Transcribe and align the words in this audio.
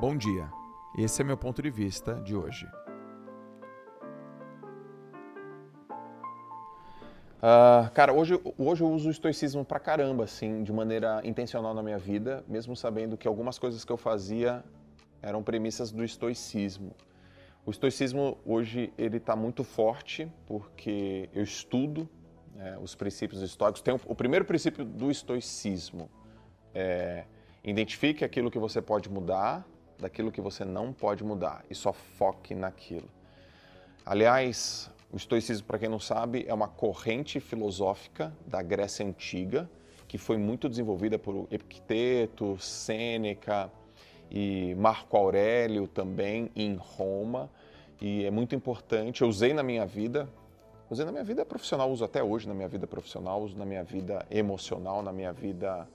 Bom 0.00 0.16
dia. 0.16 0.50
Esse 0.96 1.20
é 1.20 1.24
meu 1.26 1.36
ponto 1.36 1.60
de 1.60 1.68
vista 1.68 2.14
de 2.22 2.34
hoje. 2.34 2.66
Uh, 7.36 7.90
cara, 7.92 8.10
hoje, 8.10 8.40
hoje 8.56 8.82
eu 8.82 8.90
uso 8.90 9.08
o 9.08 9.10
estoicismo 9.10 9.62
pra 9.62 9.78
caramba, 9.78 10.24
assim, 10.24 10.62
de 10.62 10.72
maneira 10.72 11.20
intencional 11.22 11.74
na 11.74 11.82
minha 11.82 11.98
vida, 11.98 12.42
mesmo 12.48 12.74
sabendo 12.74 13.14
que 13.18 13.28
algumas 13.28 13.58
coisas 13.58 13.84
que 13.84 13.92
eu 13.92 13.98
fazia 13.98 14.64
eram 15.20 15.42
premissas 15.42 15.92
do 15.92 16.02
estoicismo. 16.02 16.96
O 17.66 17.70
estoicismo 17.70 18.38
hoje 18.46 18.94
ele 18.96 19.18
está 19.18 19.36
muito 19.36 19.62
forte 19.62 20.32
porque 20.46 21.28
eu 21.34 21.42
estudo 21.42 22.08
né, 22.54 22.78
os 22.80 22.94
princípios 22.94 23.42
estoicos. 23.42 23.82
Tem 23.82 23.92
o, 23.92 24.00
o, 24.06 24.14
primeiro 24.14 24.46
princípio 24.46 24.82
do 24.82 25.10
estoicismo 25.10 26.10
é 26.74 27.26
identifique 27.62 28.24
aquilo 28.24 28.50
que 28.50 28.58
você 28.58 28.80
pode 28.80 29.10
mudar 29.10 29.66
daquilo 30.00 30.32
que 30.32 30.40
você 30.40 30.64
não 30.64 30.92
pode 30.92 31.22
mudar 31.22 31.64
e 31.70 31.74
só 31.74 31.92
foque 31.92 32.54
naquilo. 32.54 33.08
Aliás, 34.04 34.90
o 35.12 35.16
estoicismo, 35.16 35.66
para 35.66 35.78
quem 35.78 35.88
não 35.88 36.00
sabe, 36.00 36.44
é 36.48 36.54
uma 36.54 36.68
corrente 36.68 37.40
filosófica 37.40 38.32
da 38.46 38.62
Grécia 38.62 39.04
Antiga 39.04 39.68
que 40.10 40.18
foi 40.18 40.36
muito 40.36 40.68
desenvolvida 40.68 41.20
por 41.20 41.46
Epicteto, 41.52 42.58
Sêneca 42.58 43.70
e 44.28 44.74
Marco 44.74 45.16
Aurélio 45.16 45.86
também 45.86 46.50
em 46.56 46.74
Roma. 46.74 47.48
E 48.00 48.24
é 48.24 48.30
muito 48.30 48.52
importante. 48.52 49.22
Eu 49.22 49.28
usei 49.28 49.54
na 49.54 49.62
minha 49.62 49.86
vida, 49.86 50.28
usei 50.90 51.04
na 51.04 51.12
minha 51.12 51.22
vida 51.22 51.46
profissional, 51.46 51.88
uso 51.88 52.04
até 52.04 52.20
hoje 52.24 52.48
na 52.48 52.54
minha 52.54 52.66
vida 52.66 52.88
profissional, 52.88 53.40
uso 53.40 53.56
na 53.56 53.64
minha 53.64 53.84
vida 53.84 54.26
emocional, 54.28 55.00
na 55.00 55.12
minha 55.12 55.32
vida 55.32 55.86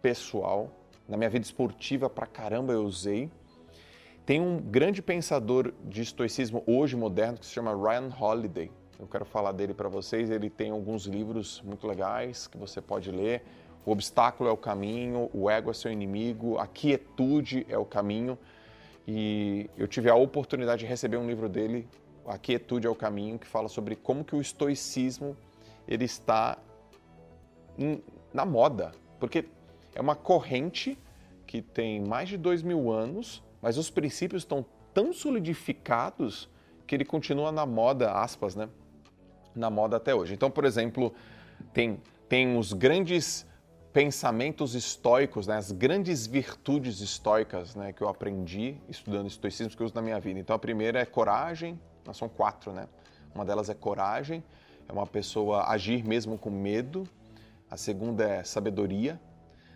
pessoal, 0.00 0.70
na 1.08 1.16
minha 1.16 1.30
vida 1.30 1.44
esportiva 1.44 2.08
pra 2.08 2.26
caramba 2.26 2.72
eu 2.72 2.84
usei. 2.84 3.30
Tem 4.24 4.40
um 4.40 4.58
grande 4.58 5.02
pensador 5.02 5.72
de 5.84 6.02
estoicismo 6.02 6.62
hoje 6.66 6.96
moderno 6.96 7.38
que 7.38 7.46
se 7.46 7.52
chama 7.52 7.74
Ryan 7.74 8.10
Holiday. 8.18 8.70
Eu 8.98 9.06
quero 9.06 9.24
falar 9.24 9.52
dele 9.52 9.74
para 9.74 9.88
vocês. 9.88 10.30
Ele 10.30 10.48
tem 10.48 10.70
alguns 10.70 11.04
livros 11.04 11.60
muito 11.62 11.86
legais 11.86 12.46
que 12.46 12.56
você 12.56 12.80
pode 12.80 13.10
ler. 13.10 13.42
O 13.84 13.90
obstáculo 13.90 14.48
é 14.48 14.52
o 14.52 14.56
caminho, 14.56 15.28
o 15.34 15.50
ego 15.50 15.70
é 15.70 15.74
seu 15.74 15.92
inimigo, 15.92 16.56
a 16.58 16.66
quietude 16.66 17.66
é 17.68 17.76
o 17.76 17.84
caminho. 17.84 18.38
E 19.06 19.68
eu 19.76 19.86
tive 19.86 20.08
a 20.08 20.14
oportunidade 20.14 20.80
de 20.80 20.86
receber 20.86 21.18
um 21.18 21.26
livro 21.26 21.48
dele, 21.48 21.86
A 22.26 22.38
Quietude 22.38 22.86
é 22.86 22.90
o 22.90 22.94
Caminho, 22.94 23.38
que 23.38 23.46
fala 23.46 23.68
sobre 23.68 23.94
como 23.94 24.24
que 24.24 24.34
o 24.34 24.40
estoicismo 24.40 25.36
ele 25.86 26.06
está 26.06 26.56
em, 27.78 28.02
na 28.32 28.46
moda. 28.46 28.92
Porque 29.20 29.44
é 29.94 30.00
uma 30.00 30.16
corrente 30.16 30.98
que 31.46 31.62
tem 31.62 32.00
mais 32.00 32.28
de 32.28 32.36
dois 32.36 32.62
mil 32.62 32.90
anos 32.90 33.42
mas 33.64 33.78
os 33.78 33.88
princípios 33.88 34.42
estão 34.42 34.62
tão 34.92 35.10
solidificados 35.10 36.50
que 36.86 36.94
ele 36.94 37.04
continua 37.04 37.50
na 37.50 37.64
moda, 37.64 38.12
aspas, 38.12 38.54
né? 38.54 38.68
Na 39.56 39.70
moda 39.70 39.96
até 39.96 40.14
hoje. 40.14 40.34
Então, 40.34 40.50
por 40.50 40.66
exemplo, 40.66 41.14
tem, 41.72 41.98
tem 42.28 42.58
os 42.58 42.74
grandes 42.74 43.46
pensamentos 43.90 44.74
estoicos, 44.74 45.46
né? 45.46 45.56
as 45.56 45.72
grandes 45.72 46.26
virtudes 46.26 47.00
estoicas 47.00 47.74
né? 47.74 47.90
que 47.90 48.02
eu 48.02 48.08
aprendi 48.10 48.76
estudando 48.86 49.28
estoicismo 49.28 49.74
que 49.74 49.80
eu 49.80 49.86
uso 49.86 49.94
na 49.94 50.02
minha 50.02 50.20
vida. 50.20 50.38
Então, 50.38 50.54
a 50.54 50.58
primeira 50.58 51.00
é 51.00 51.06
coragem, 51.06 51.80
são 52.12 52.28
quatro, 52.28 52.70
né? 52.70 52.86
Uma 53.34 53.46
delas 53.46 53.70
é 53.70 53.74
coragem, 53.74 54.44
é 54.86 54.92
uma 54.92 55.06
pessoa 55.06 55.70
agir 55.70 56.04
mesmo 56.04 56.36
com 56.36 56.50
medo. 56.50 57.08
A 57.70 57.78
segunda 57.78 58.24
é 58.24 58.44
sabedoria. 58.44 59.18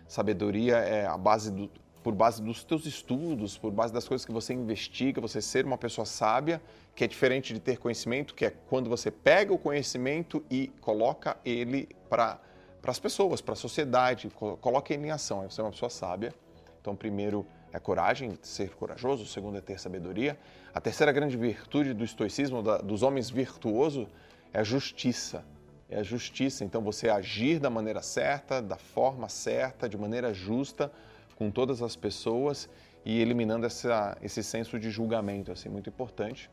Sabedoria 0.09 0.77
é 0.77 1.05
a 1.05 1.15
base 1.15 1.51
do, 1.51 1.69
por 2.01 2.15
base 2.15 2.41
dos 2.41 2.63
teus 2.63 2.87
estudos, 2.87 3.59
por 3.59 3.71
base 3.71 3.93
das 3.93 4.07
coisas 4.07 4.25
que 4.25 4.31
você 4.31 4.55
investiga, 4.55 5.21
você 5.21 5.39
ser 5.39 5.63
uma 5.65 5.77
pessoa 5.77 6.03
sábia, 6.03 6.59
que 6.95 7.03
é 7.03 7.07
diferente 7.07 7.53
de 7.53 7.59
ter 7.59 7.77
conhecimento, 7.77 8.33
que 8.33 8.43
é 8.43 8.49
quando 8.49 8.89
você 8.89 9.11
pega 9.11 9.53
o 9.53 9.57
conhecimento 9.57 10.43
e 10.49 10.69
coloca 10.81 11.37
ele 11.45 11.87
para 12.09 12.41
as 12.83 12.99
pessoas, 12.99 13.39
para 13.39 13.53
a 13.53 13.55
sociedade, 13.55 14.31
coloca 14.59 14.91
ele 14.91 15.05
em 15.05 15.11
ação. 15.11 15.47
Você 15.47 15.61
é 15.61 15.63
uma 15.63 15.69
pessoa 15.69 15.91
sábia. 15.91 16.33
Então, 16.81 16.95
primeiro 16.95 17.45
é 17.71 17.77
coragem, 17.77 18.35
ser 18.41 18.71
corajoso. 18.71 19.27
Segundo 19.27 19.59
é 19.59 19.61
ter 19.61 19.79
sabedoria. 19.79 20.39
A 20.73 20.81
terceira 20.81 21.11
grande 21.11 21.37
virtude 21.37 21.93
do 21.93 22.03
estoicismo, 22.03 22.63
da, 22.63 22.79
dos 22.79 23.03
homens 23.03 23.29
virtuosos, 23.29 24.07
é 24.51 24.59
a 24.59 24.63
justiça. 24.63 25.45
É 25.89 25.99
a 25.99 26.03
justiça. 26.03 26.63
Então, 26.63 26.81
você 26.81 27.09
agir 27.09 27.59
da 27.59 27.69
maneira 27.69 28.01
certa, 28.01 28.61
da 28.61 28.77
forma 28.77 29.27
certa, 29.27 29.89
de 29.89 29.97
maneira 29.97 30.33
justa, 30.33 30.91
com 31.35 31.49
todas 31.49 31.81
as 31.81 31.95
pessoas 31.95 32.69
e 33.05 33.19
eliminando 33.21 33.65
essa, 33.65 34.17
esse 34.21 34.43
senso 34.43 34.77
de 34.77 34.91
julgamento, 34.91 35.51
assim, 35.51 35.69
muito 35.69 35.89
importante. 35.89 36.49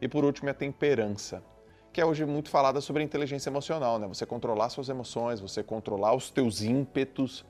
E 0.00 0.06
por 0.06 0.24
último, 0.24 0.50
a 0.50 0.54
temperança, 0.54 1.42
que 1.92 2.00
é 2.00 2.06
hoje 2.06 2.24
muito 2.24 2.50
falada 2.50 2.80
sobre 2.80 3.02
a 3.02 3.04
inteligência 3.04 3.50
emocional, 3.50 3.98
né? 3.98 4.06
Você 4.06 4.24
controlar 4.24 4.68
suas 4.68 4.88
emoções, 4.88 5.40
você 5.40 5.62
controlar 5.62 6.14
os 6.14 6.30
teus 6.30 6.62
ímpetos, 6.62 7.44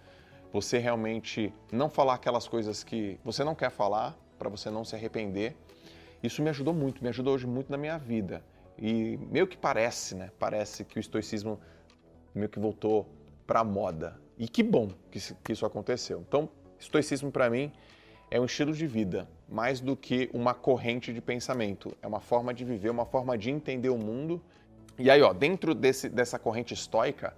você 0.53 0.78
realmente 0.78 1.53
não 1.71 1.91
falar 1.91 2.15
aquelas 2.15 2.49
coisas 2.49 2.83
que 2.83 3.21
você 3.25 3.44
não 3.44 3.55
quer 3.55 3.71
falar, 3.71 4.17
para 4.38 4.49
você 4.49 4.71
não 4.71 4.84
se 4.84 4.94
arrepender. 4.94 5.56
Isso 6.22 6.43
me 6.43 6.49
ajudou 6.49 6.72
muito, 6.72 7.03
me 7.03 7.09
ajudou 7.09 7.34
hoje 7.34 7.47
muito 7.47 7.71
na 7.71 7.77
minha 7.77 7.99
vida. 7.99 8.43
E 8.78 9.16
meio 9.31 9.47
que 9.47 9.56
parece, 9.56 10.15
né? 10.15 10.31
Parece 10.39 10.84
que 10.84 10.99
o 10.99 11.00
estoicismo 11.00 11.61
meio 12.34 12.49
que 12.49 12.59
voltou 12.59 13.09
para 13.47 13.65
moda. 13.65 14.21
E 14.39 14.47
que 14.47 14.62
bom 14.62 14.91
que 15.11 15.53
isso 15.53 15.66
aconteceu. 15.66 16.25
Então, 16.27 16.49
Estoicismo, 16.78 17.33
para 17.33 17.50
mim, 17.50 17.72
é 18.31 18.41
um 18.41 18.44
estilo 18.44 18.72
de 18.72 18.87
vida, 18.87 19.28
mais 19.49 19.81
do 19.81 19.97
que 19.97 20.31
uma 20.33 20.55
corrente 20.55 21.12
de 21.12 21.21
pensamento. 21.21 21.97
É 22.00 22.06
uma 22.06 22.21
forma 22.21 22.55
de 22.55 22.65
viver, 22.65 22.91
uma 22.91 23.05
forma 23.05 23.37
de 23.37 23.50
entender 23.50 23.88
o 23.88 23.99
mundo. 23.99 24.41
E 24.97 25.11
aí, 25.11 25.21
ó, 25.21 25.33
dentro 25.33 25.75
desse, 25.75 26.09
dessa 26.09 26.38
corrente 26.38 26.72
estoica, 26.72 27.37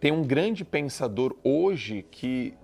tem 0.00 0.12
um 0.12 0.22
grande 0.22 0.64
pensador 0.64 1.36
hoje 1.44 2.06
que, 2.10 2.54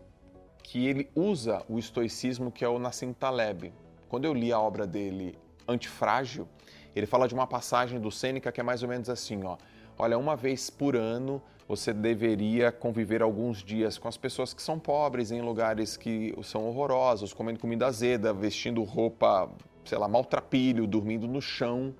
que 0.62 0.86
ele 0.86 1.10
usa 1.14 1.62
o 1.68 1.78
estoicismo, 1.78 2.50
que 2.50 2.64
é 2.64 2.68
o 2.68 2.78
Nassim 2.78 3.12
Taleb. 3.12 3.72
Quando 4.08 4.24
eu 4.24 4.32
li 4.32 4.52
a 4.52 4.60
obra 4.60 4.86
dele, 4.86 5.36
Antifrágil, 5.68 6.48
ele 6.94 7.06
fala 7.06 7.26
de 7.26 7.34
uma 7.34 7.46
passagem 7.46 8.00
do 8.00 8.10
Sêneca 8.10 8.52
que 8.52 8.60
é 8.60 8.64
mais 8.64 8.82
ou 8.82 8.88
menos 8.88 9.08
assim, 9.08 9.42
ó. 9.44 9.56
Olha, 9.98 10.18
uma 10.18 10.36
vez 10.36 10.70
por 10.70 10.96
ano 10.96 11.42
você 11.66 11.92
deveria 11.92 12.70
conviver 12.70 13.22
alguns 13.22 13.62
dias 13.62 13.96
com 13.96 14.06
as 14.06 14.16
pessoas 14.16 14.52
que 14.52 14.62
são 14.62 14.78
pobres 14.78 15.30
em 15.30 15.40
lugares 15.40 15.96
que 15.96 16.34
são 16.42 16.66
horrorosos, 16.66 17.32
comendo 17.32 17.58
comida 17.58 17.86
azeda, 17.86 18.32
vestindo 18.32 18.82
roupa, 18.82 19.50
sei 19.84 19.96
lá, 19.96 20.06
maltrapilho, 20.06 20.86
dormindo 20.86 21.26
no 21.26 21.40
chão. 21.40 21.94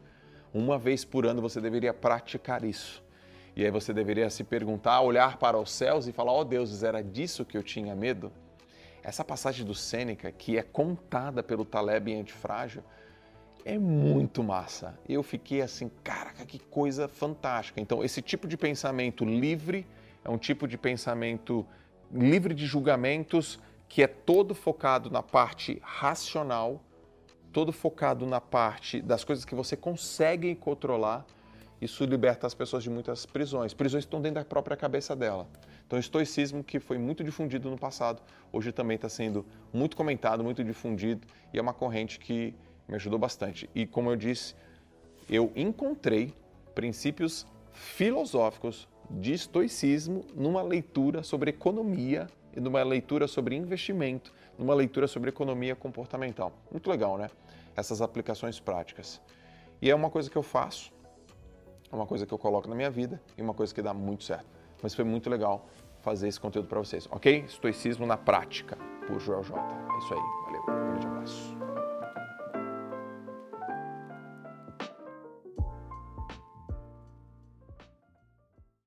Uma 0.53 0.79
vez 0.79 1.05
por 1.05 1.27
ano 1.27 1.41
você 1.41 1.61
deveria 1.61 1.95
praticar 1.95 2.65
isso. 2.65 3.03
E 3.57 3.65
aí 3.65 3.71
você 3.71 3.93
deveria 3.93 4.29
se 4.29 4.45
perguntar, 4.45 5.01
olhar 5.01 5.39
para 5.39 5.59
os 5.59 5.71
céus 5.71 6.07
e 6.07 6.13
falar: 6.13 6.33
"Ó 6.33 6.45
oh, 6.45 6.87
era 6.87 7.03
disso 7.03 7.45
que 7.45 7.57
eu 7.57 7.63
tinha 7.63 7.95
medo?" 7.95 8.31
Essa 9.03 9.25
passagem 9.25 9.65
do 9.65 9.75
Sêneca, 9.75 10.33
que 10.33 10.59
é 10.59 10.63
contada 10.63 11.43
pelo 11.43 11.65
Taleb 11.65 12.11
em 12.11 12.21
Antifrágil, 12.21 12.83
é 13.65 13.79
muito 13.79 14.43
massa. 14.43 14.99
Eu 15.09 15.23
fiquei 15.23 15.63
assim, 15.63 15.91
caraca, 16.03 16.45
que 16.45 16.59
coisa 16.59 17.09
fantástica. 17.09 17.81
Então, 17.81 18.05
esse 18.05 18.21
tipo 18.21 18.47
de 18.47 18.57
pensamento 18.57 19.25
livre 19.25 19.87
é 20.23 20.29
um 20.29 20.37
tipo 20.37 20.69
de 20.69 20.77
pensamento 20.77 21.67
livre 22.13 22.55
de 22.55 22.67
julgamentos 22.67 23.59
que 23.89 24.03
é 24.03 24.07
todo 24.07 24.55
focado 24.55 25.11
na 25.11 25.23
parte 25.23 25.81
racional, 25.83 26.83
todo 27.53 27.73
focado 27.73 28.27
na 28.27 28.41
parte 28.41 29.01
das 29.01 29.25
coisas 29.25 29.45
que 29.45 29.55
você 29.55 29.77
consegue 29.77 30.55
controlar. 30.55 31.25
Isso 31.81 32.05
liberta 32.05 32.47
as 32.47 32.55
pessoas 32.55 32.83
de 32.83 32.91
muitas 32.91 33.25
prisões. 33.27 33.73
Prisões 33.73 34.05
que 34.05 34.09
estão 34.09 34.21
dentro 34.21 34.41
da 34.41 34.45
própria 34.45 34.77
cabeça 34.77 35.17
dela. 35.17 35.47
Então, 35.87 35.99
o 35.99 36.01
estoicismo, 36.01 36.63
que 36.65 36.81
foi 36.81 36.99
muito 36.99 37.23
difundido 37.23 37.71
no 37.71 37.79
passado, 37.79 38.23
hoje 38.53 38.73
também 38.73 38.95
está 38.97 39.09
sendo 39.09 39.45
muito 39.73 39.97
comentado, 39.97 40.43
muito 40.43 40.65
difundido, 40.65 41.27
e 41.53 41.59
é 41.59 41.63
uma 41.63 41.75
corrente 41.75 42.19
que 42.19 42.55
me 42.89 42.95
ajudou 42.97 43.19
bastante. 43.19 43.69
E 43.75 43.87
como 43.87 44.11
eu 44.11 44.17
disse, 44.17 44.55
eu 45.29 45.53
encontrei 45.57 46.35
princípios 46.75 47.47
filosóficos 47.73 48.89
de 49.11 49.33
estoicismo 49.33 50.25
numa 50.35 50.63
leitura 50.63 51.23
sobre 51.23 51.51
economia 51.51 52.29
numa 52.61 52.83
leitura 52.83 53.27
sobre 53.27 53.57
investimento, 53.57 54.33
numa 54.59 54.75
leitura 54.75 55.07
sobre 55.07 55.31
economia 55.31 55.75
comportamental. 55.75 56.53
Muito 56.71 56.89
legal, 56.89 57.19
né? 57.19 57.31
Essas 57.77 58.01
aplicações 58.01 58.61
práticas. 58.61 59.21
E 59.83 59.91
é 59.91 59.95
uma 59.95 60.11
coisa 60.11 60.31
que 60.31 60.37
eu 60.37 60.43
faço, 60.43 60.93
é 61.91 61.95
uma 61.95 62.07
coisa 62.07 62.27
que 62.27 62.33
eu 62.33 62.39
coloco 62.39 62.69
na 62.69 62.75
minha 62.75 62.91
vida 62.91 63.21
e 63.37 63.43
uma 63.43 63.55
coisa 63.55 63.75
que 63.75 63.83
dá 63.83 63.93
muito 63.93 64.25
certo. 64.25 64.47
Mas 64.83 64.95
foi 64.95 65.05
muito 65.05 65.29
legal 65.29 65.67
fazer 66.01 66.29
esse 66.29 66.39
conteúdo 66.39 66.69
para 66.69 66.79
vocês, 66.79 67.09
ok? 67.11 67.45
Estoicismo 67.47 68.07
na 68.07 68.17
prática, 68.17 68.77
por 69.07 69.21
Joel 69.21 69.43
J. 69.43 69.59
É 69.59 69.99
isso 69.99 70.15
aí. 70.15 70.21
Valeu. 70.45 70.63
Um 70.63 70.91
grande 70.91 71.07
abraço. 71.07 71.64